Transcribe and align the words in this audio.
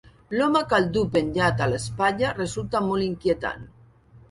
L'home 0.35 0.61
que 0.71 0.79
el 0.83 0.87
duu 0.95 1.05
penjat 1.17 1.61
a 1.67 1.69
l'espatlla 1.75 2.33
resulta 2.41 2.85
molt 2.89 3.09
inquietant. 3.13 3.71